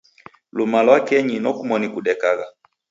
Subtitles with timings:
[0.55, 2.47] Lumalwakenyi nokumoni kudekagha